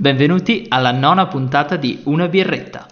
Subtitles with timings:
[0.00, 2.86] Benvenuti alla nona puntata di Una birretta.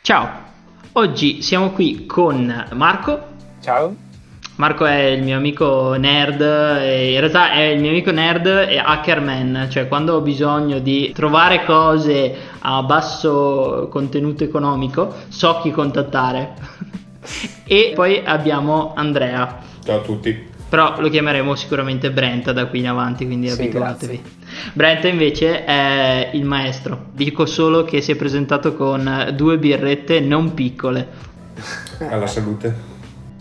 [0.00, 0.30] Ciao,
[0.92, 3.26] oggi siamo qui con Marco.
[3.60, 3.94] Ciao.
[4.56, 9.66] Marco è il mio amico nerd, in realtà è il mio amico nerd e hackerman,
[9.68, 17.00] cioè quando ho bisogno di trovare cose a basso contenuto economico so chi contattare.
[17.64, 19.58] e poi abbiamo Andrea.
[19.84, 20.50] Ciao a tutti.
[20.68, 24.22] Però lo chiameremo sicuramente Brent da qui in avanti, quindi Sì, abituatevi.
[24.22, 24.70] grazie.
[24.72, 27.08] Brent invece è il maestro.
[27.12, 31.06] Dico solo che si è presentato con due birrette non piccole.
[32.08, 32.74] Alla salute.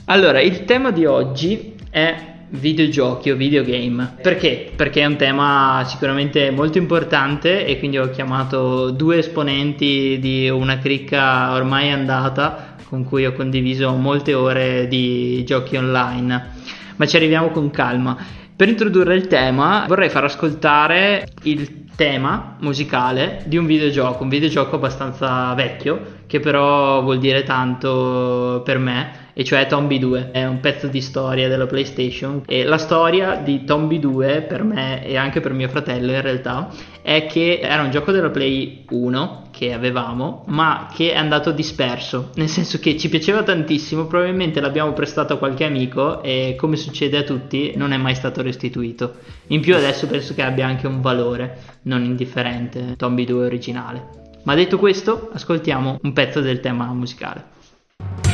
[0.05, 4.15] Allora, il tema di oggi è videogiochi o videogame.
[4.21, 4.69] Perché?
[4.75, 10.79] Perché è un tema sicuramente molto importante e quindi ho chiamato due esponenti di una
[10.79, 16.49] cricca ormai andata con cui ho condiviso molte ore di giochi online.
[16.97, 18.17] Ma ci arriviamo con calma.
[18.53, 24.75] Per introdurre il tema vorrei far ascoltare il tema musicale di un videogioco, un videogioco
[24.75, 30.59] abbastanza vecchio che però vuol dire tanto per me e cioè Tombi 2 è un
[30.59, 35.39] pezzo di storia della PlayStation e la storia di Tombi 2 per me e anche
[35.39, 36.69] per mio fratello in realtà
[37.01, 42.29] è che era un gioco della Play 1 che avevamo ma che è andato disperso.
[42.35, 47.17] Nel senso che ci piaceva tantissimo probabilmente l'abbiamo prestato a qualche amico e come succede
[47.17, 49.15] a tutti non è mai stato restituito.
[49.47, 54.19] In più adesso penso che abbia anche un valore non indifferente Tombi 2 originale.
[54.43, 58.30] Ma detto questo ascoltiamo un pezzo del tema musicale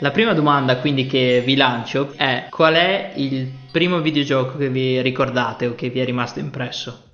[0.00, 5.00] La prima domanda quindi che vi lancio è qual è il primo videogioco che vi
[5.00, 7.04] ricordate o che vi è rimasto impresso?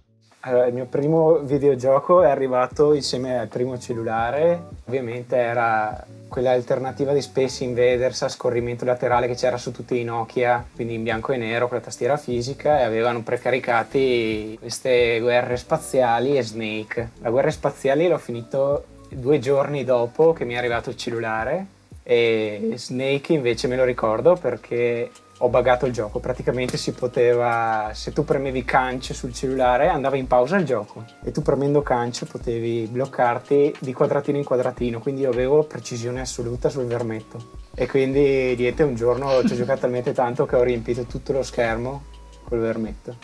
[0.40, 4.64] Allora, il mio primo videogioco è arrivato insieme al primo cellulare.
[4.86, 10.04] Ovviamente era quella alternativa di Space Invaders a scorrimento laterale che c'era su tutti i
[10.04, 15.56] Nokia, quindi in bianco e nero con la tastiera fisica e avevano precaricati queste guerre
[15.56, 17.10] spaziali e Snake.
[17.22, 21.66] La guerra spaziali l'ho finito due giorni dopo che mi è arrivato il cellulare
[22.06, 26.20] e Snake invece me lo ricordo perché ho buggato il gioco.
[26.20, 31.30] Praticamente si poteva, se tu premevi cancio sul cellulare andava in pausa il gioco e
[31.32, 36.84] tu premendo cancio potevi bloccarti di quadratino in quadratino, quindi io avevo precisione assoluta sul
[36.84, 37.62] vermetto.
[37.74, 41.42] E quindi niente, un giorno ci ho giocato talmente tanto che ho riempito tutto lo
[41.42, 42.04] schermo
[42.44, 43.16] col vermetto.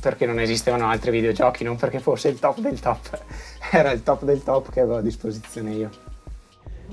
[0.00, 3.18] Perché non esistevano altri videogiochi, non perché fosse il top del top,
[3.70, 6.03] era il top del top che avevo a disposizione io.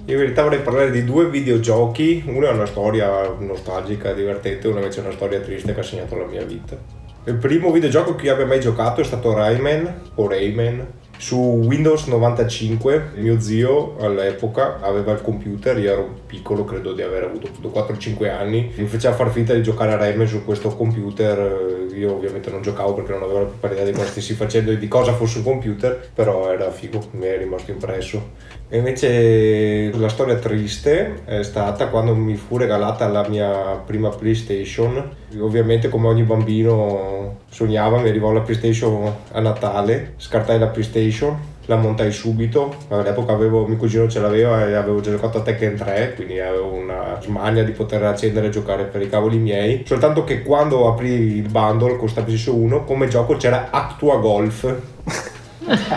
[0.05, 2.23] Io in verità vorrei parlare di due videogiochi.
[2.25, 6.17] Uno è una storia nostalgica, divertente, uno invece è una storia triste che ha segnato
[6.17, 6.77] la mia vita.
[7.25, 10.87] Il primo videogioco che io abbia mai giocato è stato Rayman o Rayman
[11.21, 13.11] su Windows 95.
[13.17, 18.71] Mio zio all'epoca aveva il computer, io ero piccolo, credo di aver avuto 4-5 anni.
[18.75, 21.89] Mi faceva far finta di giocare a Rayman su questo computer.
[21.93, 24.79] Io ovviamente non giocavo perché non avevo la più idea di cosa stessi facendo e
[24.79, 28.29] di cosa fosse un computer, però era figo, mi è rimasto impresso.
[28.67, 35.17] E invece la storia triste è stata quando mi fu regalata la mia prima PlayStation.
[35.39, 37.20] Ovviamente come ogni bambino
[37.51, 42.73] sognava, mi arrivò la PlayStation a Natale, scartai la PlayStation, la montai subito.
[42.87, 46.73] All'epoca avevo, mio cugino ce l'aveva e avevo già giocato a Tekken 3, quindi avevo
[46.73, 49.83] una smania di poter accendere e giocare per i cavoli miei.
[49.85, 54.75] Soltanto che quando aprì il bundle con sta PlayStation 1, come gioco c'era Actua Golf.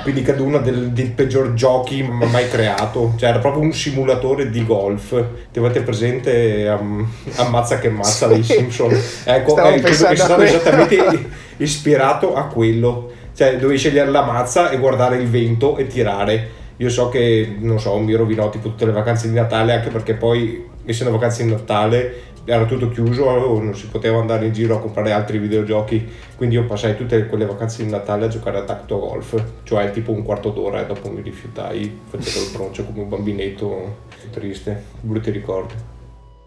[0.02, 3.14] quindi credo uno del- dei peggior giochi mai creato.
[3.16, 5.22] Cioè era proprio un simulatore di golf.
[5.52, 7.06] Ti avete presente Am-
[7.36, 8.96] ammazza che ammazza dei Simpson?
[9.24, 11.28] Ecco eh, credo che sia stato esattamente
[11.58, 13.10] ispirato a quello.
[13.34, 16.48] Cioè dovevi scegliere la mazza e guardare il vento e tirare.
[16.78, 20.14] Io so che non so mi rovinò tipo tutte le vacanze di Natale anche perché
[20.14, 23.24] poi essendo vacanze di Natale era tutto chiuso,
[23.58, 27.46] non si poteva andare in giro a comprare altri videogiochi, quindi io passai tutte quelle
[27.46, 31.10] vacanze di Natale a giocare a Tacto Golf, cioè tipo un quarto d'ora e dopo
[31.10, 33.96] mi rifiutai, facevo il broncio come un bambinetto
[34.30, 35.74] triste, brutti ricordi.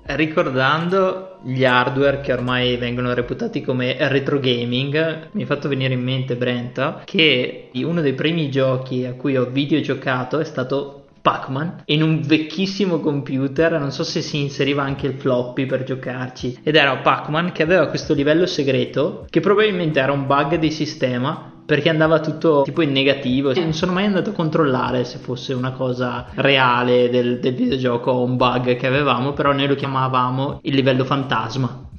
[0.10, 6.01] Ricordando gli hardware che ormai vengono reputati come retro gaming, mi è fatto venire in
[6.01, 12.02] mente Brenta che uno dei primi giochi a cui ho videogiocato è stato Pac-Man in
[12.02, 16.96] un vecchissimo computer, non so se si inseriva anche il floppy per giocarci, ed era
[16.96, 22.22] Pac-Man che aveva questo livello segreto che probabilmente era un bug di sistema perché andava
[22.22, 23.52] tutto tipo in negativo.
[23.54, 28.24] Non sono mai andato a controllare se fosse una cosa reale del, del videogioco o
[28.24, 31.90] un bug che avevamo, però noi lo chiamavamo il livello fantasma.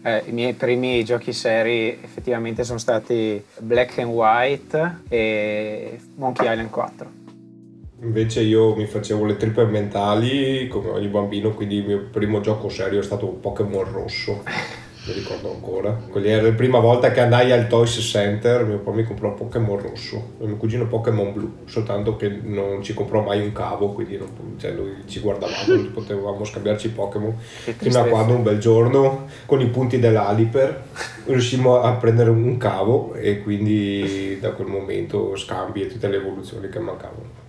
[0.00, 6.70] Eh, I miei primi giochi seri effettivamente sono stati Black and White e Monkey Island
[6.70, 7.25] 4.
[8.00, 12.68] Invece io mi facevo le trippe mentali come ogni bambino, quindi il mio primo gioco
[12.68, 14.42] serio è stato Pokémon Rosso.
[15.06, 15.92] mi ricordo ancora.
[16.10, 19.80] Quella era la prima volta che andai al Toys Center, mio papà mi comprò Pokémon
[19.80, 24.18] rosso e mio cugino Pokémon blu, soltanto che non ci comprò mai un cavo, quindi
[24.18, 24.28] non,
[24.58, 24.74] cioè,
[25.06, 27.34] ci guardavamo, potevamo scambiarci Pokémon.
[27.38, 30.84] Fino a quando un bel giorno, con i punti dell'Aliper,
[31.26, 36.68] riuscimmo a prendere un cavo e quindi da quel momento scambi e tutte le evoluzioni
[36.68, 37.44] che mancavano.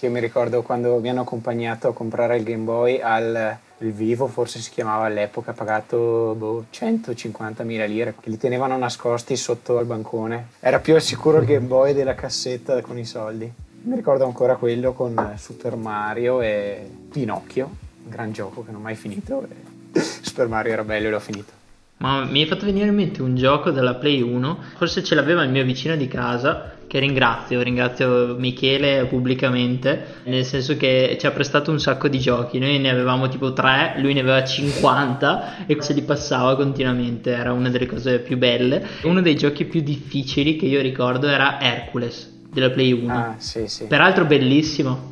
[0.00, 4.58] Che mi ricordo quando mi hanno accompagnato a comprare il Game Boy al vivo forse
[4.58, 10.52] si chiamava all'epoca, pagato boh, 150.000 lire, che li tenevano nascosti sotto al bancone.
[10.60, 13.52] Era più al sicuro il Game Boy della cassetta con i soldi.
[13.82, 17.66] Mi ricordo ancora quello con Super Mario e Pinocchio,
[18.04, 19.46] un gran gioco che non ho mai finito.
[19.92, 21.59] Super Mario era bello e l'ho finito.
[22.02, 25.42] Ma mi hai fatto venire in mente un gioco della Play 1, forse ce l'aveva
[25.42, 31.30] il mio vicino di casa, che ringrazio, ringrazio Michele pubblicamente, nel senso che ci ha
[31.30, 35.76] prestato un sacco di giochi, noi ne avevamo tipo 3, lui ne aveva 50 e
[35.80, 38.82] se li passava continuamente, era una delle cose più belle.
[39.02, 43.12] Uno dei giochi più difficili che io ricordo era Hercules della Play 1.
[43.12, 43.84] Ah, sì, sì.
[43.84, 45.08] Peraltro bellissimo.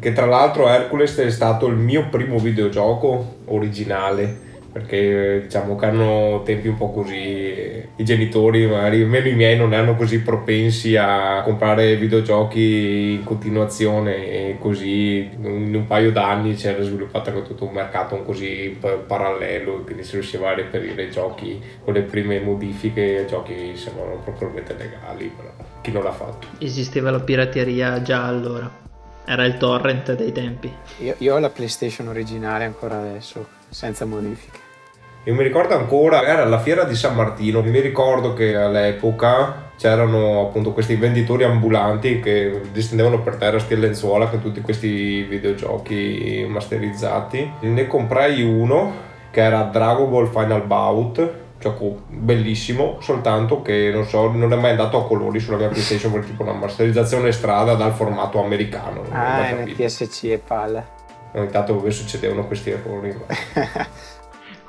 [0.00, 6.42] Che tra l'altro Hercules è stato il mio primo videogioco originale perché diciamo che hanno
[6.44, 11.42] tempi un po' così i genitori magari almeno i miei non erano così propensi a
[11.42, 17.66] comprare videogiochi in continuazione e così in un paio d'anni si era sviluppato anche tutto
[17.66, 23.76] un mercato così parallelo quindi si riusciva a reperire giochi con le prime modifiche giochi
[23.76, 25.52] sembrano propriamente legali però
[25.82, 26.46] chi non l'ha fatto?
[26.58, 28.80] Esisteva la pirateria già allora
[29.24, 30.72] era il torrent dei tempi.
[30.98, 34.61] Io, io ho la playstation originale ancora adesso senza modifiche
[35.24, 40.40] io mi ricordo ancora, era la fiera di San Martino, mi ricordo che all'epoca c'erano
[40.40, 47.52] appunto questi venditori ambulanti che distendevano per terra sti lenzuola con tutti questi videogiochi masterizzati.
[47.60, 51.30] Ne comprai uno che era Dragon Ball Final Bout,
[51.60, 56.10] gioco bellissimo, soltanto che non so, non è mai andato a colori sulla mia PlayStation
[56.10, 59.04] per tipo una masterizzazione strada dal formato americano.
[59.10, 60.84] Ah, NTSC e palla.
[61.34, 63.14] Ogni tanto succedevano questi errori.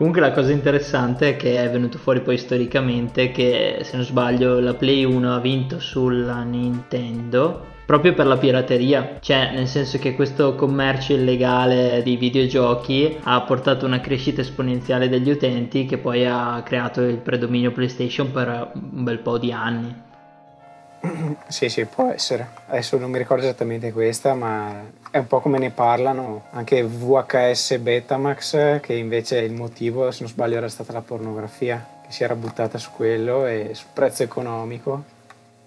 [0.03, 4.59] Comunque la cosa interessante è che è venuto fuori poi storicamente che se non sbaglio
[4.59, 10.13] la Play 1 ha vinto sulla Nintendo proprio per la pirateria, cioè nel senso che
[10.13, 16.61] questo commercio illegale di videogiochi ha portato una crescita esponenziale degli utenti che poi ha
[16.65, 20.02] creato il predominio PlayStation per un bel po' di anni.
[21.47, 22.47] Sì, sì, può essere.
[22.67, 27.77] Adesso non mi ricordo esattamente questa, ma è un po' come ne parlano anche VHS
[27.77, 32.35] Betamax, che invece il motivo, se non sbaglio, era stata la pornografia, che si era
[32.35, 35.03] buttata su quello e sul prezzo economico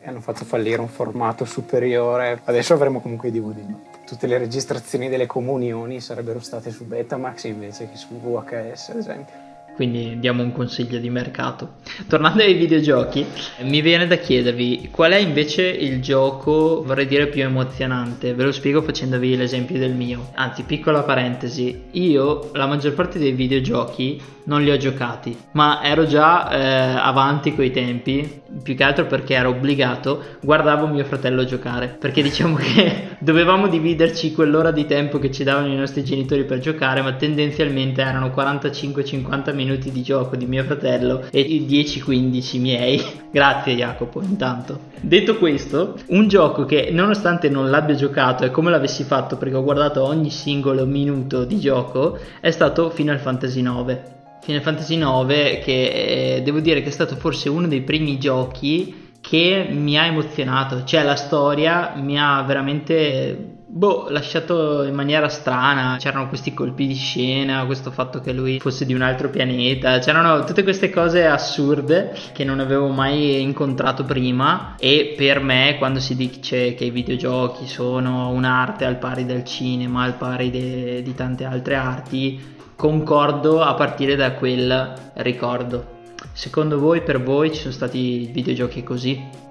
[0.00, 2.40] e hanno fatto fallire un formato superiore.
[2.44, 3.74] Adesso avremo comunque i DVD.
[4.06, 9.45] Tutte le registrazioni delle comunioni sarebbero state su Betamax invece che su VHS, ad esempio
[9.76, 11.74] quindi diamo un consiglio di mercato.
[12.08, 13.24] Tornando ai videogiochi,
[13.60, 18.32] mi viene da chiedervi qual è invece il gioco, vorrei dire, più emozionante.
[18.32, 20.30] Ve lo spiego facendovi l'esempio del mio.
[20.34, 26.06] Anzi, piccola parentesi, io la maggior parte dei videogiochi non li ho giocati, ma ero
[26.06, 31.88] già eh, avanti coi tempi, più che altro perché ero obbligato, guardavo mio fratello giocare,
[31.88, 36.60] perché diciamo che dovevamo dividerci quell'ora di tempo che ci davano i nostri genitori per
[36.60, 43.02] giocare, ma tendenzialmente erano 45-50 minuti di gioco di mio fratello e 10-15 miei.
[43.32, 44.78] Grazie Jacopo, intanto.
[45.00, 49.64] Detto questo, un gioco che nonostante non l'abbia giocato e come l'avessi fatto perché ho
[49.64, 54.14] guardato ogni singolo minuto di gioco, è stato Final Fantasy IX
[54.46, 59.10] Final Fantasy IX che eh, devo dire che è stato forse uno dei primi giochi
[59.20, 65.96] che mi ha emozionato, cioè la storia mi ha veramente boh, lasciato in maniera strana.
[65.98, 69.98] C'erano questi colpi di scena, questo fatto che lui fosse di un altro pianeta.
[69.98, 74.76] C'erano tutte queste cose assurde che non avevo mai incontrato prima.
[74.78, 80.04] E per me, quando si dice che i videogiochi sono un'arte al pari del cinema,
[80.04, 85.94] al pari de- di tante altre arti, concordo a partire da quel ricordo.
[86.32, 89.45] Secondo voi, per voi, ci sono stati videogiochi così?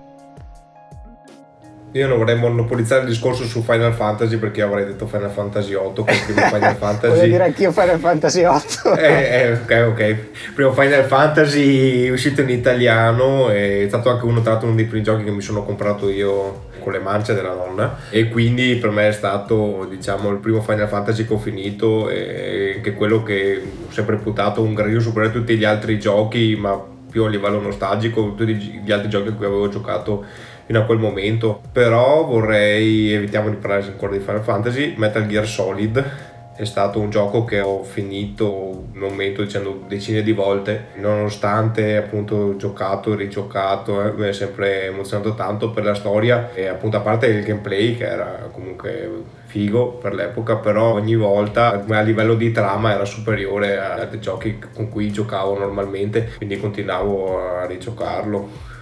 [1.96, 6.04] Io non vorrei monopolizzare il discorso su Final Fantasy perché avrei detto Final Fantasy 8
[6.04, 7.16] che primo Final Fantasy.
[7.16, 8.96] Voglio dire anch'io Final Fantasy 8.
[8.98, 10.16] eh, eh, ok, ok.
[10.54, 15.06] Primo Final Fantasy uscito in italiano è stato anche uno, tra l'altro, uno dei primi
[15.06, 19.08] giochi che mi sono comprato io con le mance della nonna e quindi per me
[19.08, 23.92] è stato diciamo il primo Final Fantasy che ho finito e che quello che ho
[23.92, 26.78] sempre reputato un gradino superiore a tutti gli altri giochi ma
[27.10, 30.25] più a livello nostalgico tutti gli altri giochi a cui avevo giocato
[30.65, 31.62] fino a quel momento.
[31.72, 37.10] Però vorrei, evitiamo di parlare ancora di Final Fantasy, Metal Gear Solid è stato un
[37.10, 44.01] gioco che ho finito, non mento dicendo decine di volte, nonostante appunto giocato e rigiocato,
[44.01, 47.98] eh, mi è sempre emozionato tanto per la storia e appunto a parte il gameplay
[47.98, 49.10] che era comunque
[49.48, 54.88] figo per l'epoca, però ogni volta a livello di trama era superiore altri giochi con
[54.88, 58.74] cui giocavo normalmente, quindi continuavo a rigiocarlo.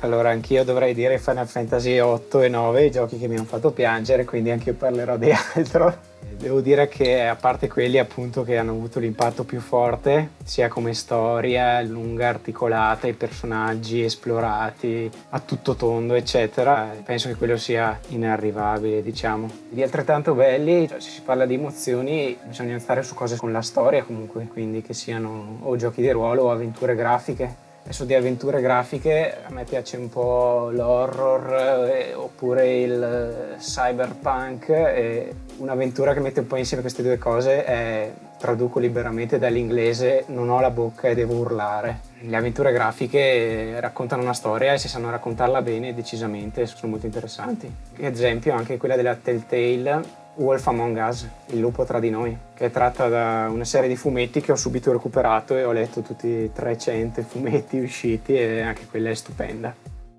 [0.00, 3.70] Allora, anch'io dovrei dire Final Fantasy 8 e 9, i giochi che mi hanno fatto
[3.70, 6.10] piangere, quindi anche io parlerò di altro.
[6.42, 10.92] Devo dire che a parte quelli appunto che hanno avuto l'impatto più forte, sia come
[10.92, 19.02] storia lunga, articolata, i personaggi esplorati a tutto tondo, eccetera, penso che quello sia inarrivabile,
[19.02, 19.48] diciamo.
[19.68, 23.62] Di altrettanto belli, cioè, se si parla di emozioni, bisogna stare su cose con la
[23.62, 28.60] storia comunque, quindi che siano o giochi di ruolo o avventure grafiche Adesso di avventure
[28.60, 36.20] grafiche a me piace un po' l'horror eh, oppure il eh, cyberpunk e un'avventura che
[36.20, 41.08] mette un po' insieme queste due cose è, traduco liberamente dall'inglese, non ho la bocca
[41.08, 42.00] e devo urlare.
[42.20, 47.72] Le avventure grafiche raccontano una storia e se sanno raccontarla bene decisamente sono molto interessanti.
[48.00, 52.66] Ad esempio anche quella della Telltale Wolf Among Us, Il lupo tra di noi, che
[52.66, 56.26] è tratta da una serie di fumetti che ho subito recuperato e ho letto tutti
[56.26, 59.74] i 300 fumetti usciti e anche quella è stupenda.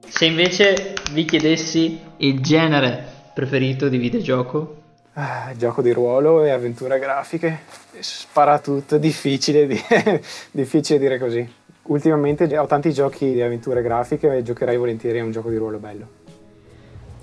[0.08, 3.04] Se invece vi chiedessi il genere
[3.34, 4.82] preferito di videogioco?
[5.14, 7.62] Ah, gioco di ruolo e avventure grafiche,
[8.00, 9.80] spara tutto, difficile, di...
[10.52, 11.48] difficile dire così.
[11.84, 15.80] Ultimamente ho tanti giochi di avventure grafiche e giocherei volentieri a un gioco di ruolo
[15.80, 16.22] bello.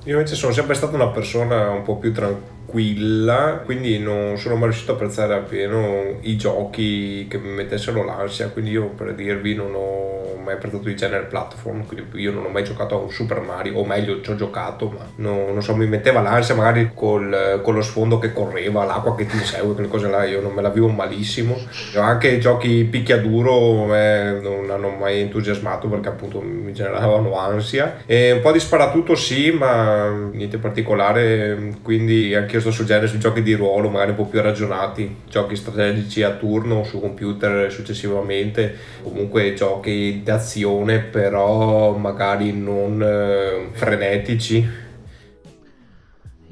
[0.04, 4.68] Io invece sono sempre stata una persona un po' più tranquilla quindi non sono mai
[4.68, 9.72] riuscito a apprezzare appieno i giochi che mi mettessero l'ansia, quindi io per dirvi non
[9.74, 13.40] ho mai apprezzato il genere platform, quindi io non ho mai giocato a un Super
[13.40, 17.60] Mario, o meglio ci ho giocato, ma no, non so, mi metteva l'ansia magari col,
[17.62, 20.62] con lo sfondo che correva, l'acqua che ti insegue, quelle cose là, io non me
[20.62, 21.58] la vivo malissimo.
[21.96, 27.98] Anche i giochi picchiaduro eh, non hanno mai entusiasmato perché appunto mi generavano ansia.
[28.06, 33.06] E un po' di sparatutto sì, ma niente particolare, quindi anche io io sto genere
[33.06, 37.70] sui giochi di ruolo, magari un po' più ragionati, giochi strategici a turno su computer
[37.72, 44.88] successivamente, comunque giochi d'azione però magari non eh, frenetici.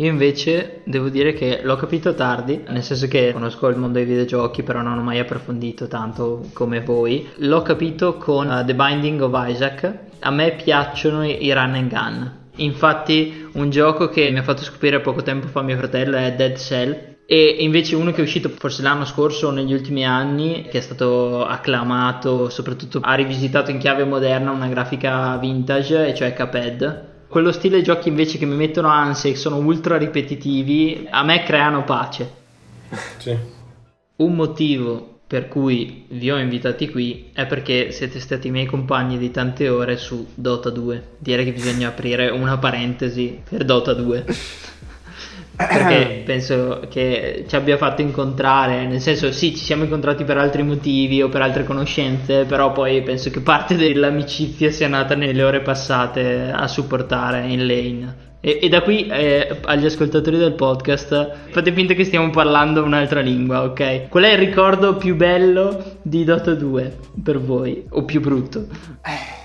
[0.01, 4.07] Io invece devo dire che l'ho capito tardi, nel senso che conosco il mondo dei
[4.07, 7.29] videogiochi, però non ho mai approfondito tanto come voi.
[7.39, 9.93] L'ho capito con uh, The Binding of Isaac.
[10.21, 15.01] A me piacciono i run and gun Infatti un gioco che mi ha fatto scoprire
[15.01, 18.81] poco tempo fa mio fratello è Dead Cell e invece uno che è uscito forse
[18.81, 24.05] l'anno scorso o negli ultimi anni che è stato acclamato soprattutto ha rivisitato in chiave
[24.05, 29.29] moderna una grafica vintage e cioè Cuphead quello stile giochi invece che mi mettono ansia
[29.31, 32.33] e sono ultra ripetitivi a me creano pace
[33.19, 33.37] sì.
[34.17, 39.19] un motivo per cui vi ho invitati qui è perché siete stati i miei compagni
[39.19, 41.17] di tante ore su Dota 2.
[41.19, 44.25] Direi che bisogna aprire una parentesi per Dota 2.
[45.67, 50.62] perché penso che ci abbia fatto incontrare, nel senso sì, ci siamo incontrati per altri
[50.62, 55.61] motivi o per altre conoscenze, però poi penso che parte dell'amicizia sia nata nelle ore
[55.61, 58.27] passate a supportare in lane.
[58.41, 63.21] E, e da qui eh, agli ascoltatori del podcast, fate finta che stiamo parlando un'altra
[63.21, 64.09] lingua, ok?
[64.09, 67.85] Qual è il ricordo più bello di Dota 2 per voi?
[67.91, 68.67] O più brutto?
[69.05, 69.38] Eh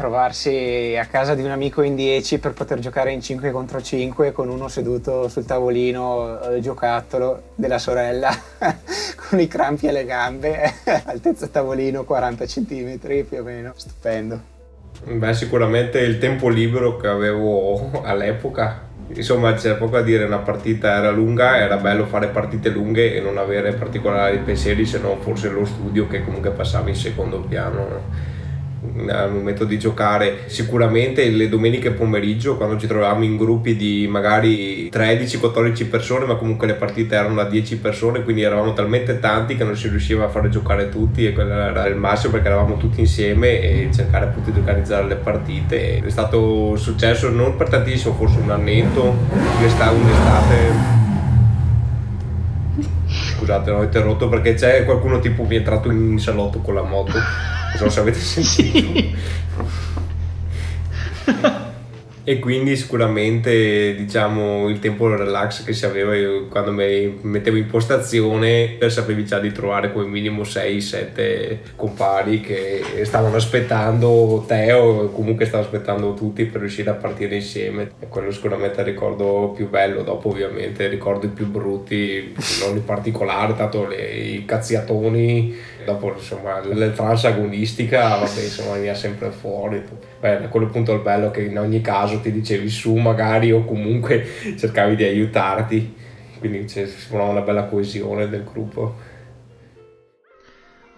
[0.00, 4.32] trovarsi a casa di un amico in 10 per poter giocare in 5 contro 5
[4.32, 8.30] con uno seduto sul tavolino eh, giocattolo della sorella
[9.28, 10.72] con i crampi alle gambe,
[11.04, 14.40] altezza tavolino 40 cm più o meno, stupendo.
[15.04, 20.94] Beh, sicuramente il tempo libero che avevo all'epoca Insomma, c'è poco a dire, una partita
[20.94, 25.48] era lunga, era bello fare partite lunghe e non avere particolari pensieri se non forse
[25.48, 28.38] lo studio che comunque passava in secondo piano
[29.08, 34.88] al momento di giocare sicuramente le domeniche pomeriggio quando ci trovavamo in gruppi di magari
[34.88, 39.64] 13-14 persone ma comunque le partite erano da 10 persone quindi eravamo talmente tanti che
[39.64, 43.00] non si riusciva a fare giocare tutti e quello era il massimo perché eravamo tutti
[43.00, 45.98] insieme e cercare appunto di organizzare le partite.
[45.98, 49.14] È stato successo non per tantissimo forse un annetto
[49.58, 50.98] un'estate, un'estate.
[53.06, 57.12] Scusate l'ho interrotto perché c'è qualcuno tipo mi è entrato in salotto con la moto
[57.70, 59.18] non so se avete sentito
[62.24, 66.12] e quindi sicuramente diciamo il tempo relax che si aveva
[66.48, 73.36] quando mi mettevo in postazione sapevi già di trovare come minimo 6-7 compari che stavano
[73.36, 77.92] aspettando te o comunque stavano aspettando tutti per riuscire a partire insieme.
[77.98, 80.02] E quello sicuramente è il ricordo più bello.
[80.02, 82.34] Dopo ovviamente ricordo i più brutti
[82.64, 89.30] non in particolare tanto le, i cazziatoni dopo insomma l'eltranza agonistica vabbè insomma veniva sempre
[89.30, 89.82] fuori
[90.20, 94.24] Beh, quello appunto il bello che in ogni caso ti dicevi su magari o comunque
[94.58, 95.94] cercavi di aiutarti.
[96.38, 99.08] Quindi formava una bella coesione del gruppo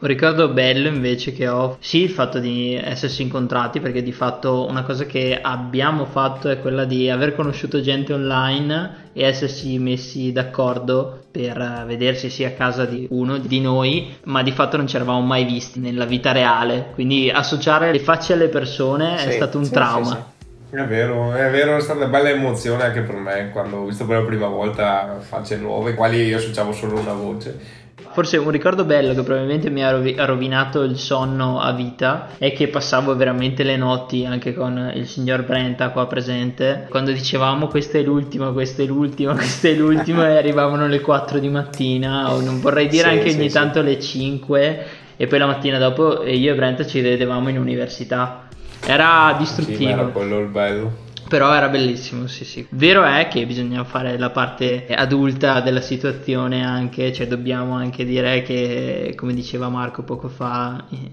[0.02, 4.66] un ricordo bello invece che ho, sì il fatto di essersi incontrati perché di fatto
[4.68, 10.32] una cosa che abbiamo fatto è quella di aver conosciuto gente online e essersi messi
[10.32, 14.96] d'accordo per vedersi sia a casa di uno di noi, ma di fatto non ci
[14.96, 19.58] eravamo mai visti nella vita reale, quindi associare le facce alle persone sì, è stato
[19.58, 20.30] un sì, trauma.
[20.68, 23.84] Sì, è vero, è vero, è stata una bella emozione anche per me quando ho
[23.84, 27.80] visto per la prima volta facce nuove, quali io associavo solo una voce
[28.12, 29.90] Forse un ricordo bello che probabilmente mi ha
[30.24, 35.44] rovinato il sonno a vita è che passavo veramente le notti anche con il signor
[35.44, 36.86] Brenta qua presente.
[36.90, 41.38] Quando dicevamo questa è l'ultima, questa è l'ultima, questa è l'ultima e arrivavano le 4
[41.38, 43.54] di mattina o non vorrei dire sì, anche sì, ogni sì.
[43.54, 48.48] tanto le 5 e poi la mattina dopo io e Brenta ci vedevamo in università.
[48.84, 49.76] Era distruttivo.
[49.76, 51.10] Sì, era quello il bello.
[51.32, 52.66] Però era bellissimo, sì, sì.
[52.68, 58.42] Vero è che bisogna fare la parte adulta della situazione anche, cioè dobbiamo anche dire
[58.42, 61.10] che, come diceva Marco poco fa, eh,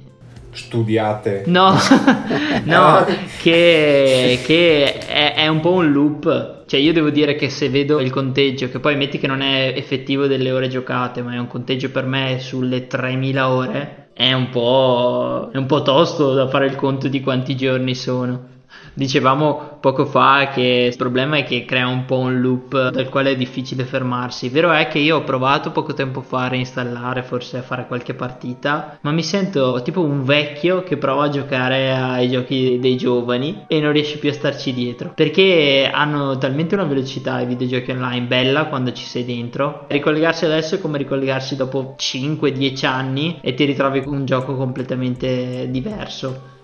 [0.51, 1.43] studiate.
[1.45, 1.71] No,
[2.65, 3.05] no,
[3.41, 6.65] che, che è, è, un po' un loop.
[6.65, 9.71] Cioè io devo dire che se vedo il conteggio, che poi metti che non è
[9.73, 14.49] effettivo delle ore giocate, ma è un conteggio per me sulle 3000 ore, è un
[14.49, 18.58] po', è un po' tosto da fare il conto di quanti giorni sono.
[18.99, 23.31] Dicevamo poco fa che il problema è che crea un po' un loop dal quale
[23.31, 24.49] è difficile fermarsi.
[24.49, 28.13] Vero è che io ho provato poco tempo fa a reinstallare, forse a fare qualche
[28.13, 33.63] partita, ma mi sento tipo un vecchio che prova a giocare ai giochi dei giovani
[33.69, 35.13] e non riesce più a starci dietro.
[35.15, 39.85] Perché hanno talmente una velocità i videogiochi online bella quando ci sei dentro.
[39.88, 46.57] Ricollegarsi adesso è come ricollegarsi dopo 5-10 anni e ti ritrovi un gioco completamente diverso.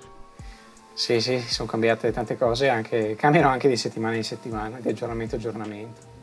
[0.95, 5.36] Sì, sì, sono cambiate tante cose, anche, cambiano anche di settimana in settimana, di aggiornamento
[5.36, 6.13] a aggiornamento.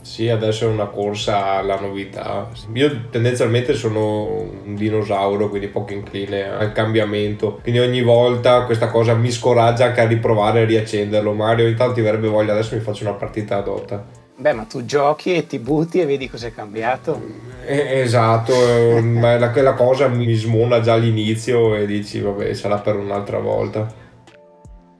[0.00, 2.48] Sì, adesso è una corsa alla novità.
[2.72, 4.24] Io tendenzialmente sono
[4.64, 7.58] un dinosauro, quindi poco incline al cambiamento.
[7.60, 11.34] Quindi ogni volta questa cosa mi scoraggia anche a riprovare e riaccenderlo.
[11.34, 14.27] Magari ogni tanto ti verrebbe voglia, adesso mi faccio una partita a Dota.
[14.40, 17.20] Beh, ma tu giochi e ti butti e vedi cos'è cambiato.
[17.66, 18.52] Eh, esatto,
[19.00, 23.92] la, quella cosa mi smona già all'inizio e dici, vabbè, sarà per un'altra volta.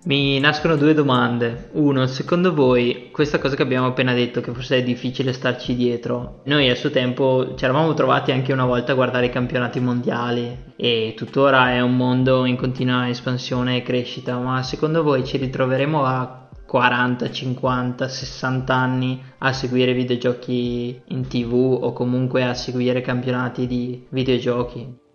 [0.05, 1.71] Mi nascono due domande.
[1.73, 6.41] Uno, secondo voi questa cosa che abbiamo appena detto, che forse è difficile starci dietro,
[6.45, 10.57] noi a suo tempo ci eravamo trovati anche una volta a guardare i campionati mondiali
[10.77, 16.05] e tuttora è un mondo in continua espansione e crescita, ma secondo voi ci ritroveremo
[16.05, 23.67] a 40, 50, 60 anni a seguire videogiochi in tv o comunque a seguire campionati
[23.67, 25.07] di videogiochi?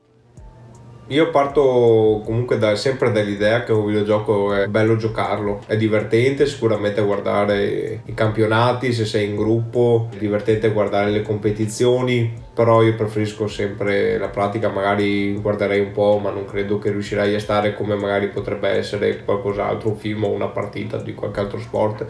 [1.13, 7.03] Io parto comunque da, sempre dall'idea che un videogioco è bello giocarlo, è divertente sicuramente
[7.03, 13.45] guardare i campionati se sei in gruppo, è divertente guardare le competizioni, però io preferisco
[13.45, 17.93] sempre la pratica, magari guarderei un po', ma non credo che riuscirei a stare come
[17.93, 22.07] magari potrebbe essere qualcos'altro, un film o una partita di qualche altro sport.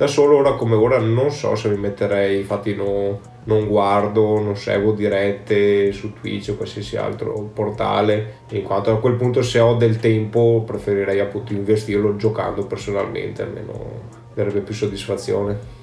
[0.00, 4.56] Da solo ora come ora non so se mi metterei, infatti no, non guardo, non
[4.56, 9.74] seguo dirette su Twitch o qualsiasi altro portale, in quanto a quel punto se ho
[9.74, 13.74] del tempo preferirei appunto investirlo giocando personalmente, almeno
[14.32, 15.79] darebbe più soddisfazione.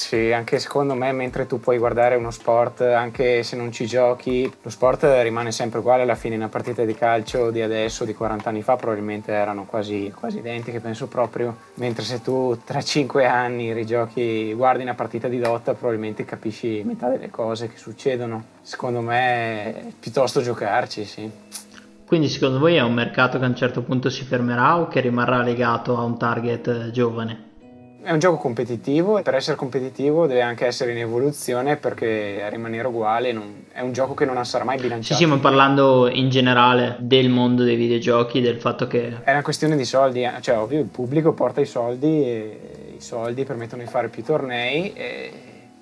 [0.00, 4.50] Sì, anche secondo me mentre tu puoi guardare uno sport, anche se non ci giochi,
[4.62, 6.36] lo sport rimane sempre uguale alla fine.
[6.36, 10.80] Una partita di calcio di adesso, di 40 anni fa, probabilmente erano quasi, quasi identiche,
[10.80, 11.54] penso proprio.
[11.74, 17.08] Mentre se tu tra 5 anni rigiochi, guardi una partita di lotta, probabilmente capisci metà
[17.08, 18.42] delle cose che succedono.
[18.62, 21.30] Secondo me è piuttosto giocarci, sì.
[22.06, 25.00] Quindi secondo voi è un mercato che a un certo punto si fermerà o che
[25.00, 27.48] rimarrà legato a un target giovane?
[28.02, 32.88] È un gioco competitivo e per essere competitivo deve anche essere in evoluzione perché rimanere
[32.88, 33.64] uguale non...
[33.72, 35.14] è un gioco che non sarà mai bilanciato.
[35.14, 39.18] Sì, sì, ma parlando in generale del mondo dei videogiochi, del fatto che...
[39.22, 40.32] È una questione di soldi, eh.
[40.40, 42.60] cioè ovvio il pubblico porta i soldi e
[42.96, 45.32] i soldi permettono di fare più tornei e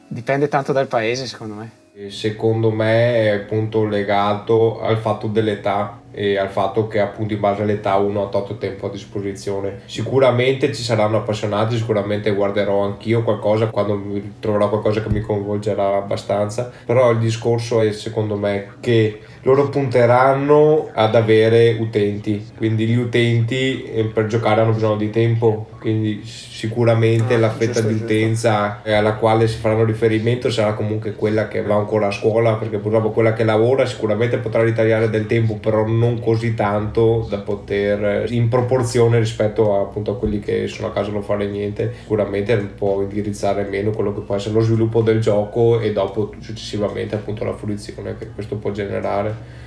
[0.08, 1.70] dipende tanto dal paese secondo me.
[2.10, 7.62] Secondo me è appunto legato al fatto dell'età e al fatto che appunto in base
[7.62, 9.82] all'età uno ha tot tempo a disposizione.
[9.84, 14.02] Sicuramente ci saranno appassionati, sicuramente guarderò anch'io qualcosa quando
[14.40, 20.90] troverò qualcosa che mi coinvolgerà abbastanza, però il discorso è secondo me che loro punteranno
[20.92, 27.34] ad avere utenti, quindi gli utenti eh, per giocare hanno bisogno di tempo, quindi sicuramente
[27.34, 31.76] ah, la fetta di utenza alla quale si faranno riferimento sarà comunque quella che va
[31.76, 36.20] ancora a scuola, perché purtroppo quella che lavora sicuramente potrà ritagliare del tempo, però non
[36.20, 41.10] così tanto da poter in proporzione rispetto a, appunto a quelli che sono a casa
[41.10, 45.80] non fare niente, sicuramente può indirizzare meno quello che può essere lo sviluppo del gioco
[45.80, 49.66] e dopo successivamente appunto la fruizione che questo può generare?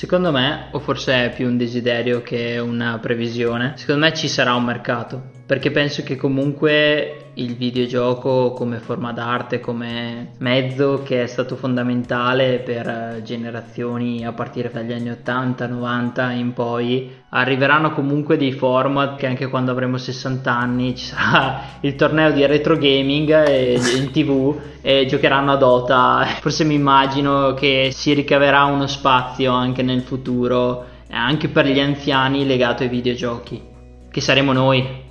[0.00, 4.54] Secondo me, o forse è più un desiderio che una previsione, secondo me ci sarà
[4.54, 11.26] un mercato, perché penso che comunque il videogioco come forma d'arte, come mezzo che è
[11.26, 18.36] stato fondamentale per eh, generazioni a partire dagli anni 80, 90 in poi, arriveranno comunque
[18.36, 23.30] dei format che anche quando avremo 60 anni ci sarà il torneo di retro gaming
[23.48, 26.26] in tv e giocheranno a Dota.
[26.40, 32.46] Forse mi immagino che si ricaverà uno spazio anche nel futuro, anche per gli anziani
[32.46, 33.60] legato ai videogiochi,
[34.08, 35.08] che saremo noi.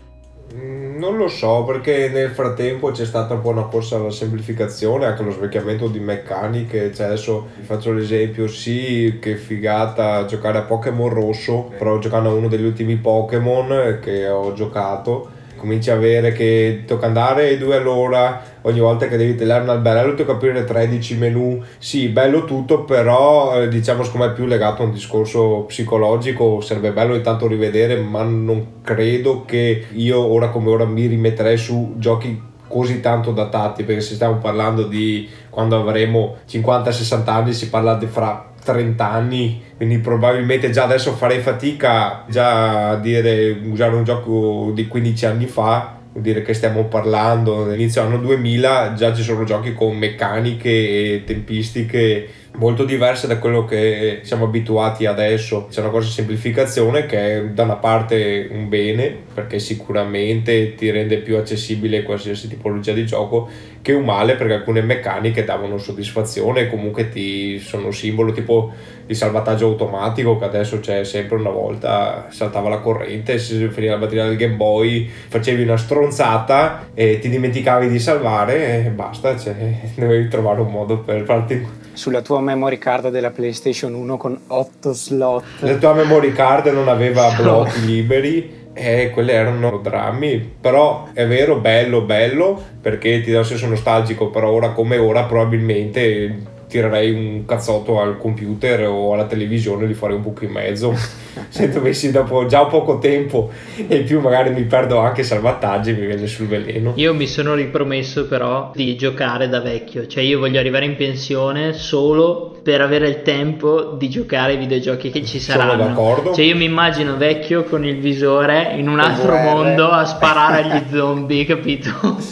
[0.99, 5.23] Non lo so perché nel frattempo c'è stata un po' una corsa alla semplificazione, anche
[5.23, 11.07] lo svecchiamento di meccaniche, cioè adesso vi faccio l'esempio, sì che figata giocare a Pokémon
[11.07, 16.83] rosso, però giocando a uno degli ultimi Pokémon che ho giocato cominci a avere che
[16.87, 21.61] tocca andare due all'ora ogni volta che devi tagliare un alberello tocca aprire 13 menu.
[21.77, 26.61] Sì bello tutto però eh, diciamo secondo me è più legato a un discorso psicologico.
[26.61, 31.93] Sarebbe bello intanto rivedere ma non credo che io ora come ora mi rimetterei su
[31.97, 37.95] giochi così tanto datati perché se stiamo parlando di quando avremo 50-60 anni si parla
[37.95, 44.03] di fra 30 anni, quindi probabilmente già adesso farei fatica già a dire usare un
[44.03, 49.21] gioco di 15 anni fa, vuol dire che stiamo parlando all'inizio anno 2000, già ci
[49.21, 55.67] sono giochi con meccaniche e tempistiche molto diverse da quello che siamo abituati adesso.
[55.69, 61.17] C'è una grossa semplificazione che è da una parte un bene, perché sicuramente ti rende
[61.17, 63.49] più accessibile qualsiasi tipologia di gioco,
[63.81, 68.73] che un male perché alcune meccaniche davano soddisfazione e comunque ti sono simbolo tipo
[69.05, 73.99] il salvataggio automatico che adesso c'è sempre una volta saltava la corrente si finiva la
[73.99, 79.55] batteria del Game Boy facevi una stronzata e ti dimenticavi di salvare e basta cioè,
[79.95, 84.93] dovevi trovare un modo per farti sulla tua memory card della PlayStation 1 con 8
[84.93, 85.43] slot.
[85.59, 91.57] La tua memory card non aveva blocchi liberi e quelle erano drammi, però è vero,
[91.57, 97.45] bello, bello, perché ti dà un senso nostalgico, però ora come ora probabilmente tirerei un
[97.45, 100.93] cazzotto al computer o alla televisione di fare un buco in mezzo.
[101.49, 103.49] Se dovessi dopo già poco tempo
[103.87, 106.93] e in più magari mi perdo anche salvataggi mi viene sul veleno.
[106.95, 111.73] Io mi sono ripromesso però di giocare da vecchio cioè io voglio arrivare in pensione
[111.73, 115.71] solo per avere il tempo di giocare ai videogiochi che ci saranno.
[115.71, 116.33] sono d'accordo.
[116.33, 119.43] Cioè io mi immagino vecchio con il visore in un altro VR.
[119.43, 121.91] mondo a sparare agli zombie capito?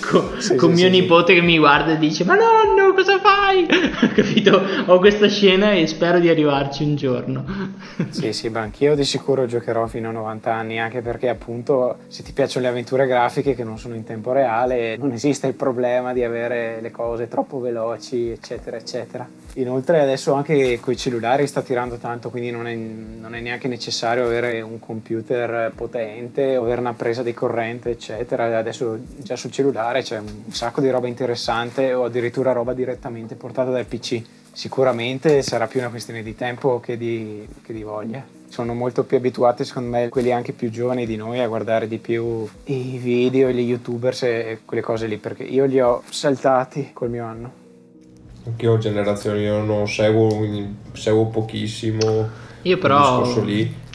[0.10, 3.20] Con, sì, con sì, mio sì, nipote che mi guarda e dice ma nonno cosa
[3.20, 3.68] fai
[4.16, 4.60] capito?
[4.88, 7.46] Ho questa scena e spero di arrivarci un giorno.
[8.10, 12.24] sì, sì, ma anch'io di sicuro giocherò fino a 90 anni, anche perché appunto se
[12.24, 16.12] ti piacciono le avventure grafiche che non sono in tempo reale, non esiste il problema
[16.12, 19.28] di avere le cose troppo veloci, eccetera, eccetera.
[19.54, 23.68] Inoltre adesso anche con i cellulari sta tirando tanto, quindi non è, non è neanche
[23.68, 28.58] necessario avere un computer potente o avere una presa di corrente, eccetera.
[28.58, 33.70] Adesso già sul cellulare c'è un sacco di roba interessante o addirittura roba direttamente portata
[33.70, 34.22] dal PC
[34.54, 38.26] sicuramente sarà più una questione di tempo che di, che di voglia.
[38.48, 41.98] sono molto più abituati, secondo me, quelli anche più giovani di noi a guardare di
[41.98, 47.10] più i video, gli youtubers e quelle cose lì, perché io li ho saltati col
[47.10, 47.52] mio anno.
[48.46, 50.30] Anche ho generazioni, io non seguo,
[50.94, 52.46] seguo pochissimo.
[52.62, 53.26] Io però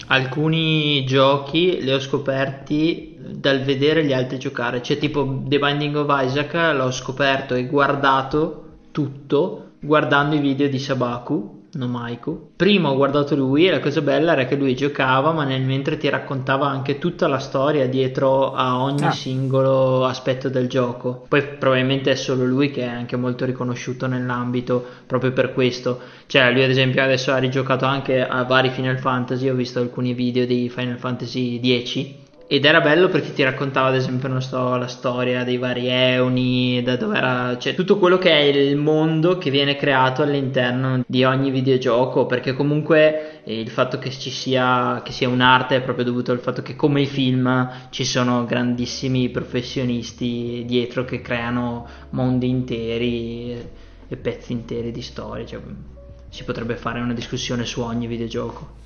[0.09, 6.25] alcuni giochi li ho scoperti dal vedere gli altri giocare, cioè tipo The Binding of
[6.25, 8.62] Isaac l'ho scoperto e guardato
[8.93, 12.51] tutto guardando i video di Sabaku Nomaiku.
[12.57, 15.97] Prima ho guardato lui e la cosa bella era che lui giocava, ma nel mentre
[15.97, 19.11] ti raccontava anche tutta la storia dietro a ogni ah.
[19.11, 21.25] singolo aspetto del gioco.
[21.29, 25.99] Poi probabilmente è solo lui che è anche molto riconosciuto nell'ambito proprio per questo.
[26.27, 30.13] Cioè, lui ad esempio adesso ha rigiocato anche a vari Final Fantasy, ho visto alcuni
[30.13, 32.22] video di Final Fantasy X
[32.53, 36.83] ed era bello perché ti raccontava ad esempio non so, la storia dei vari Eoni,
[36.83, 41.25] da dove era, cioè tutto quello che è il mondo che viene creato all'interno di
[41.25, 46.31] ogni videogioco, perché comunque il fatto che ci sia, che sia un'arte è proprio dovuto
[46.31, 53.53] al fatto che come i film ci sono grandissimi professionisti dietro che creano mondi interi
[54.09, 55.59] e pezzi interi di storie, cioè,
[56.29, 58.82] si potrebbe fare una discussione su ogni videogioco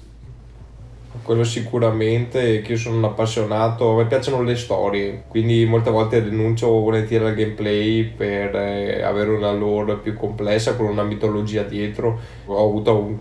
[1.22, 6.20] quello sicuramente, che io sono un appassionato, a me piacciono le storie, quindi molte volte
[6.20, 12.18] rinuncio volentieri al gameplay per eh, avere una lore più complessa con una mitologia dietro.
[12.46, 13.18] Ho avuto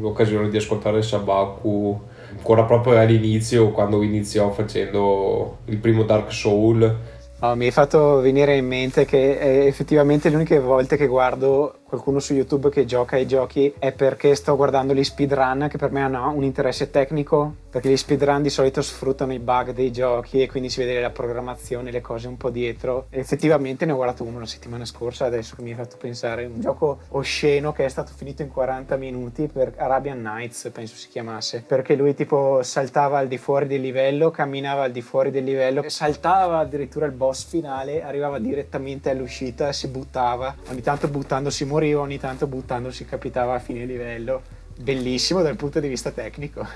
[0.00, 6.96] l'occasione di ascoltare Sabaku ancora proprio all'inizio, quando iniziò facendo il primo Dark Soul.
[7.44, 11.80] Oh, mi hai fatto venire in mente che eh, effettivamente le uniche volte che guardo
[11.92, 15.90] qualcuno su YouTube che gioca ai giochi è perché sto guardando gli speedrun che per
[15.90, 20.40] me hanno un interesse tecnico perché gli speedrun di solito sfruttano i bug dei giochi
[20.40, 23.06] e quindi si vede la programmazione, le cose un po' dietro.
[23.08, 26.44] E effettivamente ne ho guardato uno la settimana scorsa adesso che mi hai fatto pensare
[26.44, 31.08] un gioco osceno che è stato finito in 40 minuti per Arabian Nights penso si
[31.08, 35.44] chiamasse perché lui tipo saltava al di fuori del livello, camminava al di fuori del
[35.44, 42.00] livello, saltava addirittura il boss finale, arrivava direttamente all'uscita, si buttava, ogni tanto buttandosi moriva
[42.00, 44.42] ogni tanto buttandosi capitava a fine livello.
[44.78, 46.66] Bellissimo dal punto di vista tecnico.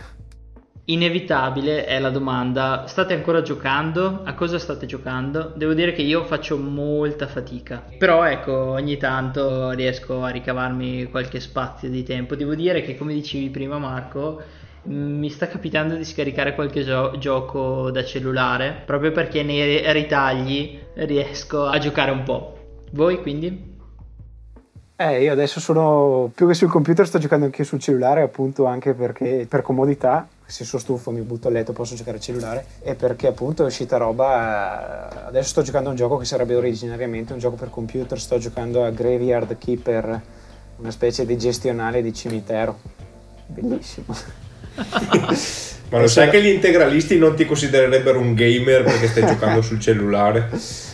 [0.89, 4.21] Inevitabile è la domanda, state ancora giocando?
[4.23, 5.53] A cosa state giocando?
[5.57, 11.41] Devo dire che io faccio molta fatica, però ecco ogni tanto riesco a ricavarmi qualche
[11.41, 12.37] spazio di tempo.
[12.37, 14.41] Devo dire che come dicevi prima Marco,
[14.87, 21.65] mi sta capitando di scaricare qualche gio- gioco da cellulare, proprio perché nei ritagli riesco
[21.65, 22.59] a giocare un po'.
[22.93, 23.75] Voi quindi?
[24.99, 28.95] Eh, io adesso sono più che sul computer, sto giocando anche sul cellulare, appunto anche
[28.95, 32.95] perché per comodità, se sono stufo mi butto a letto, posso giocare al cellulare e
[32.95, 35.11] perché appunto è uscita roba.
[35.11, 38.39] Eh, adesso sto giocando a un gioco che sarebbe originariamente un gioco per computer, sto
[38.39, 40.23] giocando a Graveyard Keeper,
[40.79, 42.79] una specie di gestionale di cimitero.
[43.49, 44.45] Bellissimo.
[45.89, 49.79] Ma lo sai che gli integralisti non ti considererebbero un gamer perché stai giocando sul
[49.79, 50.51] cellulare?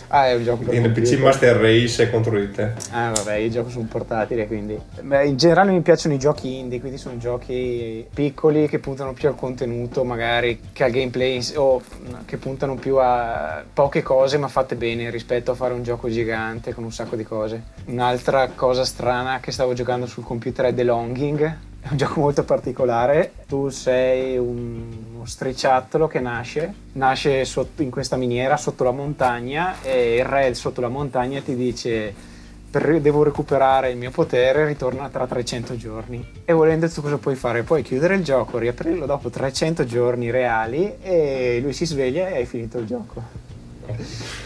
[0.09, 2.73] Ah, è un gioco per Il PC Master Race contro di te.
[2.91, 4.79] Ah, vabbè, io gioco su un portatile, quindi.
[5.01, 9.27] Beh, in generale mi piacciono i giochi indie, quindi sono giochi piccoli che puntano più
[9.27, 11.81] al contenuto, magari che al gameplay, o
[12.25, 16.75] che puntano più a poche cose ma fatte bene rispetto a fare un gioco gigante
[16.75, 17.63] con un sacco di cose.
[17.85, 22.43] Un'altra cosa strana che stavo giocando sul computer è The Longing è un gioco molto
[22.45, 23.33] particolare.
[23.45, 24.81] Tu sei un,
[25.15, 30.53] uno striciattolo che nasce, nasce sotto, in questa miniera sotto la montagna e il re
[30.53, 32.31] sotto la montagna ti dice
[32.71, 36.25] devo recuperare il mio potere, ritorna tra 300 giorni.
[36.45, 37.61] E volendo tu cosa puoi fare?
[37.61, 42.45] Puoi chiudere il gioco, riaprirlo dopo 300 giorni reali e lui si sveglia e hai
[42.45, 43.21] finito il gioco.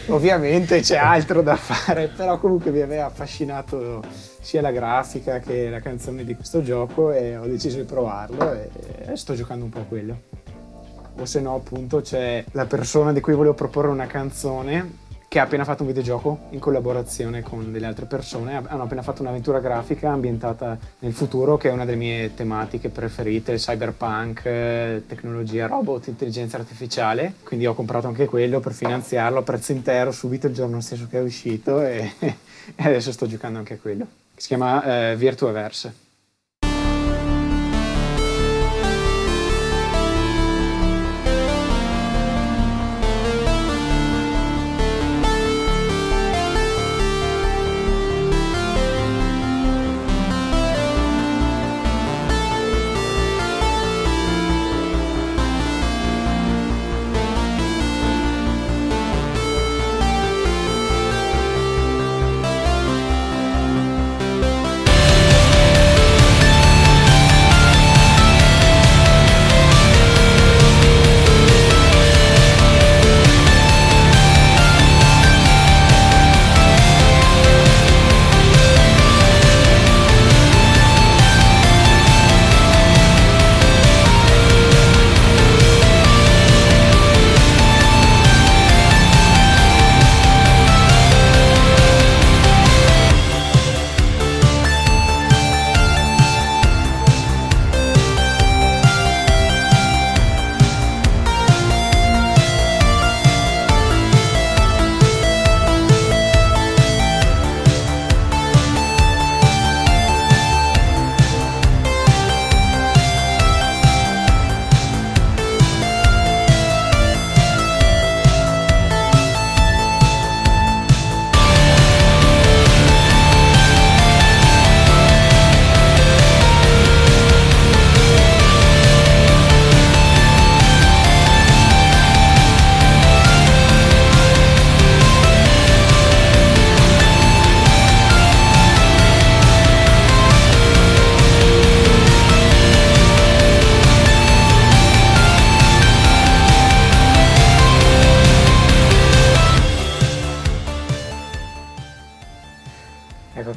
[0.08, 4.02] Ovviamente c'è altro da fare, però comunque mi aveva affascinato
[4.40, 8.70] sia la grafica che la canzone di questo gioco e ho deciso di provarlo e
[9.14, 10.20] sto giocando un po' a quello.
[11.20, 15.42] O se no, appunto, c'è la persona di cui volevo proporre una canzone che ha
[15.42, 18.62] appena fatto un videogioco in collaborazione con delle altre persone.
[18.66, 23.56] Hanno appena fatto un'avventura grafica ambientata nel futuro, che è una delle mie tematiche preferite,
[23.56, 24.42] cyberpunk,
[25.06, 27.34] tecnologia, robot, intelligenza artificiale.
[27.42, 31.18] Quindi ho comprato anche quello per finanziarlo a prezzo intero subito il giorno stesso che
[31.18, 32.36] è uscito e, e
[32.76, 34.06] adesso sto giocando anche a quello.
[34.38, 35.16] Si chiama eh,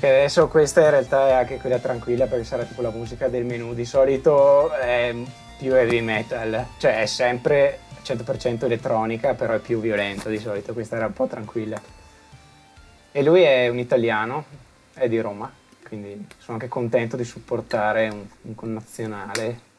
[0.01, 0.07] Virtuaverse.
[0.07, 3.73] Adesso questa in realtà è anche quella tranquilla perché sarà tipo la musica del menu.
[3.73, 5.13] Di solito è
[5.57, 10.73] più heavy metal, cioè è sempre 100% elettronica, però è più violento di solito.
[10.73, 11.79] Questa era un po' tranquilla.
[13.11, 14.45] E lui è un italiano,
[14.93, 15.51] è di Roma,
[15.87, 19.69] quindi sono anche contento di supportare un, un connazionale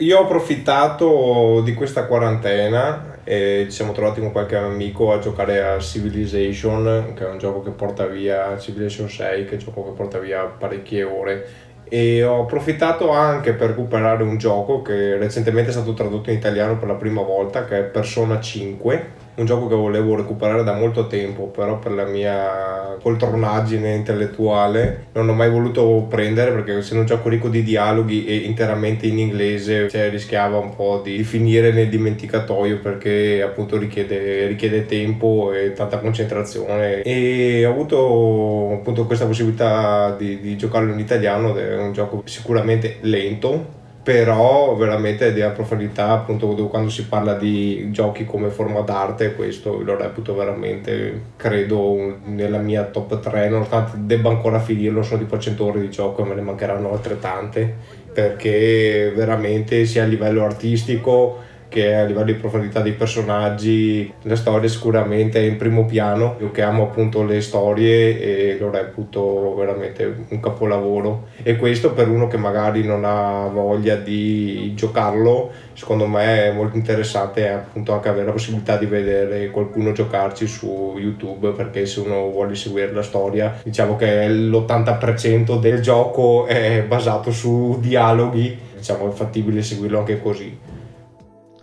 [0.00, 5.60] io ho approfittato di questa quarantena e ci siamo trovati con qualche amico a giocare
[5.64, 9.84] a Civilization, che è un gioco che porta via Civilization 6, che è un gioco
[9.84, 11.46] che porta via parecchie ore.
[11.88, 16.78] E ho approfittato anche per recuperare un gioco che recentemente è stato tradotto in italiano
[16.78, 21.06] per la prima volta, che è Persona 5 un gioco che volevo recuperare da molto
[21.06, 27.06] tempo, però per la mia poltronaggine intellettuale non ho mai voluto prendere perché essendo un
[27.06, 31.88] gioco ricco di dialoghi e interamente in inglese cioè, rischiava un po' di finire nel
[31.88, 37.02] dimenticatoio perché appunto richiede, richiede tempo e tanta concentrazione.
[37.02, 42.22] E ho avuto appunto questa possibilità di, di giocarlo in italiano ed è un gioco
[42.24, 49.34] sicuramente lento però veramente di profondità appunto quando si parla di giochi come forma d'arte
[49.34, 55.36] questo lo reputo veramente credo nella mia top 3 nonostante debba ancora finirlo sono tipo
[55.38, 57.74] 100 ore di gioco e me ne mancheranno altrettante
[58.12, 64.68] perché veramente sia a livello artistico che a livello di profondità dei personaggi la storia
[64.68, 66.36] sicuramente è in primo piano.
[66.40, 71.28] Io che amo appunto le storie e lo reputo veramente un capolavoro.
[71.42, 76.76] E questo per uno che magari non ha voglia di giocarlo secondo me è molto
[76.76, 82.30] interessante appunto anche avere la possibilità di vedere qualcuno giocarci su youtube perché se uno
[82.30, 89.12] vuole seguire la storia diciamo che l'80% del gioco è basato su dialoghi diciamo è
[89.12, 90.67] fattibile seguirlo anche così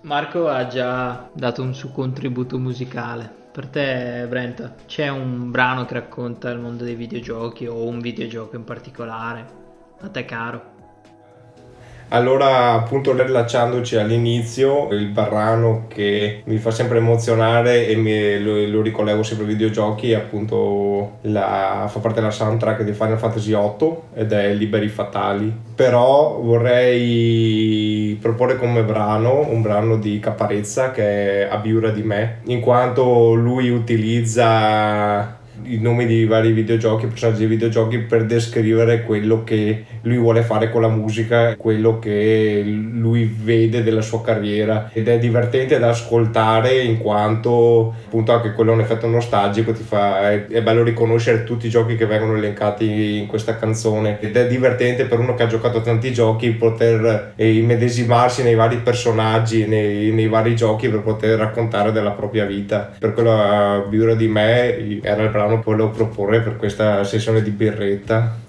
[0.06, 3.28] Marco ha già dato un suo contributo musicale.
[3.52, 8.56] Per te, Brenta, c'è un brano che racconta il mondo dei videogiochi o un videogioco
[8.56, 9.46] in particolare?
[10.02, 10.74] A te caro?
[12.10, 18.82] Allora, appunto, rilacciandoci all'inizio, il brano che mi fa sempre emozionare e mi, lo, lo,
[18.82, 23.96] ricollego sempre ai videogiochi è appunto la, fa parte della soundtrack di Final Fantasy VIII
[24.13, 25.52] ed è Liberi Fatali.
[25.74, 32.60] Però vorrei proporre come brano un brano di Caparezza che è Abiura di me, in
[32.60, 39.86] quanto lui utilizza i nomi di vari videogiochi, personaggi di videogiochi per descrivere quello che
[40.01, 45.17] lui vuole fare con la musica, quello che lui vede della sua carriera ed è
[45.17, 50.47] divertente da ascoltare in quanto appunto anche quello è un effetto nostalgico, ti fa, è,
[50.47, 55.06] è bello riconoscere tutti i giochi che vengono elencati in questa canzone ed è divertente
[55.06, 60.28] per uno che ha giocato tanti giochi poter eh, immedesimarsi nei vari personaggi, nei, nei,
[60.28, 62.93] vari giochi per poter raccontare della propria vita.
[62.97, 67.41] Per quello a Biura di me era il brano che volevo proporre per questa sessione
[67.41, 68.44] di birretta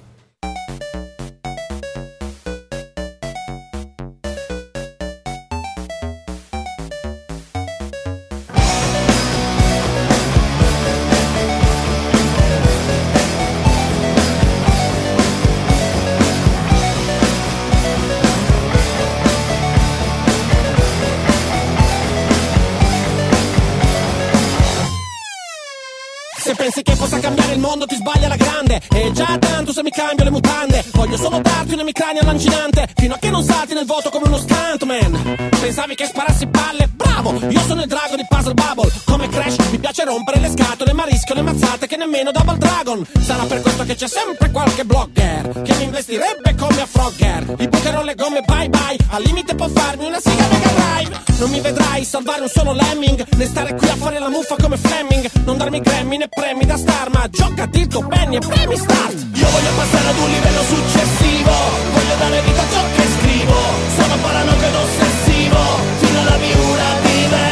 [27.67, 28.81] mondo ti sbaglia la grande.
[28.92, 32.88] E già tanto se mi cambio le mutande Voglio solo darti un'emicrania lancinante.
[32.94, 35.50] Fino a che non salti nel voto come uno stuntman.
[35.60, 36.88] Pensavi che sparassi palle?
[36.88, 37.35] Bravo!
[37.48, 38.90] Io sono il drago di Puzzle Bubble.
[39.04, 43.06] Come Crash mi piace rompere le scatole Ma rischio le mazzate che nemmeno Double Dragon.
[43.21, 47.54] Sarà per questo che c'è sempre qualche blogger Che mi investirebbe come a Frogger.
[47.58, 51.21] Gli bucherò le gomme bye bye Al limite può farmi una siga Mega Drive.
[51.38, 54.77] Non mi vedrai salvare un solo lemming Né stare qui a fare la muffa come
[54.77, 55.31] Fleming.
[55.44, 59.13] Non darmi Grammy né premi da star Ma gioca Tirto, Penny e premi start.
[59.35, 61.52] Io voglio passare ad un livello successivo.
[61.92, 63.57] Voglio dare vita a ciò che scrivo.
[63.98, 65.61] Sono paranoico ossessivo.
[66.00, 67.48] Fino alla miura di me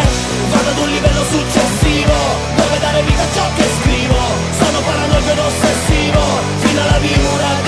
[0.50, 2.14] Vado ad un livello successivo
[2.56, 4.18] Dove dare vita a ciò che scrivo.
[4.58, 6.20] Sono paranoico ossessivo.
[6.62, 7.63] Fino alla miura di me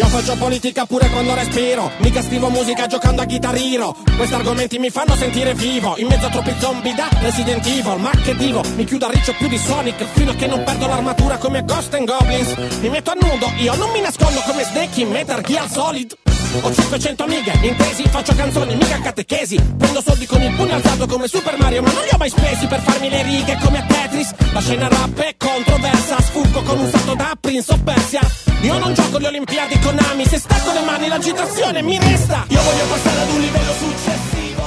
[0.00, 1.90] Io faccio politica pure quando respiro.
[1.98, 3.94] Mica scrivo musica giocando a chitarrino.
[4.16, 5.94] Questi argomenti mi fanno sentire vivo.
[5.98, 7.98] In mezzo a troppi zombie da Resident Evil.
[7.98, 10.86] Ma che divo, mi chiudo a riccio più di Sonic Fino a che non perdo
[10.86, 12.54] l'armatura come Ghost and Goblins.
[12.80, 16.16] Mi metto a nudo, io non mi nascondo come Snake in Metal Gear Solid
[16.58, 19.56] ho 500 amiche, intesi, faccio canzoni, mica catechesi.
[19.78, 22.66] Prendo soldi con il pugno alzato come Super Mario Ma non li ho mai spesi
[22.66, 24.34] per farmi le righe come a Tetris.
[24.52, 28.20] La scena rap è controversa Sfuggo con un salto da Prince of Persia.
[28.62, 32.44] Io non gioco le Olimpiadi con Ami Se stacco le mani l'agitazione mi resta.
[32.48, 34.62] Io voglio passare ad un livello successivo.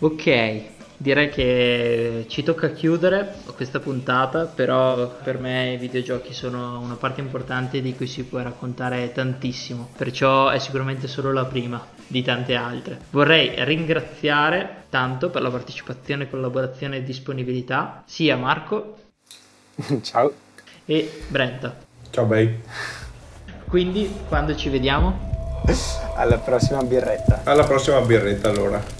[0.00, 6.96] Ok, direi che ci tocca chiudere questa puntata, però per me i videogiochi sono una
[6.96, 12.22] parte importante di cui si può raccontare tantissimo, perciò è sicuramente solo la prima di
[12.22, 12.98] tante altre.
[13.10, 18.96] Vorrei ringraziare tanto per la partecipazione, collaborazione e disponibilità sia Marco
[20.02, 20.32] Ciao.
[20.84, 21.76] e Brenta.
[22.10, 22.60] Ciao bei.
[23.68, 25.26] Quindi quando ci vediamo?
[26.16, 27.42] Alla prossima birretta.
[27.44, 28.97] Alla prossima birretta allora.